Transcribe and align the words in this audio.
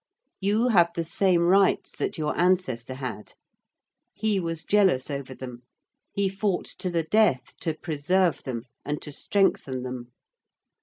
You 0.39 0.69
have 0.69 0.89
the 0.95 1.03
same 1.03 1.43
rights 1.43 1.91
that 1.99 2.17
your 2.17 2.35
ancestor 2.35 2.95
had. 2.95 3.33
He 4.15 4.39
was 4.39 4.63
jealous 4.63 5.11
over 5.11 5.35
them: 5.35 5.61
he 6.11 6.27
fought 6.27 6.65
to 6.79 6.89
the 6.89 7.03
death 7.03 7.55
to 7.59 7.75
preserve 7.75 8.41
them 8.41 8.63
and 8.83 8.99
to 9.03 9.11
strengthen 9.11 9.83
them. 9.83 10.07